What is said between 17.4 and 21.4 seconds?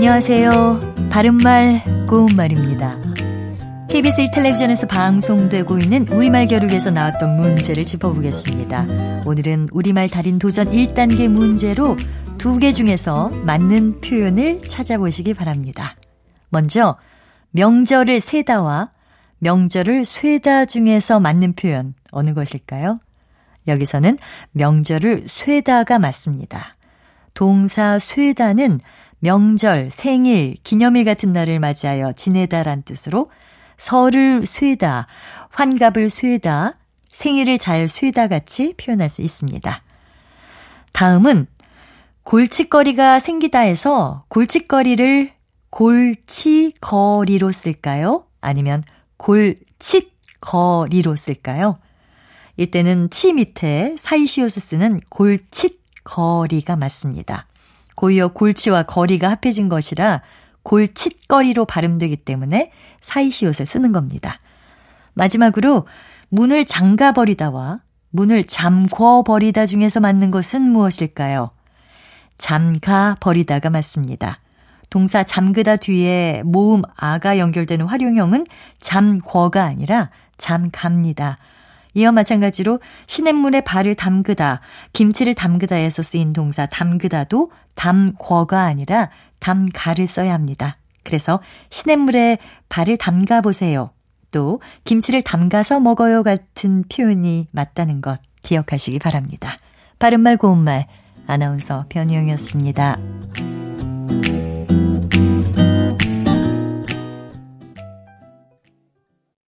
명절을 세다와 명절을 쇠다 중에서